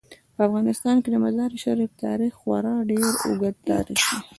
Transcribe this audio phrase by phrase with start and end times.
[0.35, 4.17] په افغانستان کې د مزارشریف تاریخ خورا ډیر اوږد تاریخ دی.